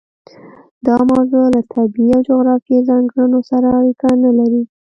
دا 0.85 0.95
موضوع 1.11 1.45
له 1.55 1.61
طبیعي 1.73 2.11
او 2.17 2.25
جغرافیوي 2.29 2.81
ځانګړنو 2.89 3.39
سره 3.49 3.67
اړیکه 3.79 4.07
نه 4.23 4.31
لري. 4.37 4.61